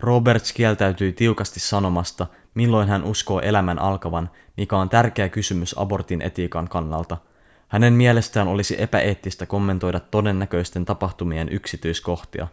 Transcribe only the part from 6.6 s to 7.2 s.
kannalta